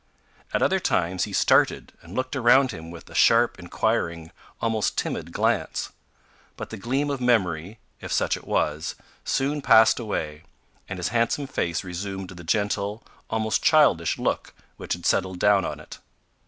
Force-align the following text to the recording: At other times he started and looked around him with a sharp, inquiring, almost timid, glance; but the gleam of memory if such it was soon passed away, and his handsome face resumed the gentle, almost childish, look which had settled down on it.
At 0.51 0.63
other 0.63 0.79
times 0.79 1.25
he 1.25 1.31
started 1.31 1.93
and 2.01 2.15
looked 2.15 2.35
around 2.35 2.71
him 2.71 2.89
with 2.89 3.07
a 3.07 3.13
sharp, 3.13 3.59
inquiring, 3.59 4.31
almost 4.59 4.97
timid, 4.97 5.31
glance; 5.31 5.91
but 6.57 6.71
the 6.71 6.77
gleam 6.77 7.11
of 7.11 7.21
memory 7.21 7.77
if 7.99 8.11
such 8.11 8.35
it 8.35 8.47
was 8.47 8.95
soon 9.23 9.61
passed 9.61 9.99
away, 9.99 10.41
and 10.89 10.97
his 10.97 11.09
handsome 11.09 11.45
face 11.45 11.83
resumed 11.83 12.31
the 12.31 12.43
gentle, 12.43 13.03
almost 13.29 13.61
childish, 13.61 14.17
look 14.17 14.55
which 14.75 14.93
had 14.93 15.05
settled 15.05 15.37
down 15.37 15.63
on 15.65 15.79
it. 15.79 15.99